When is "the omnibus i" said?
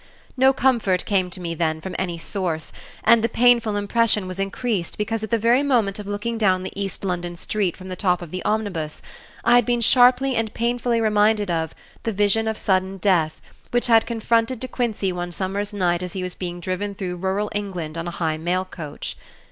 8.31-9.53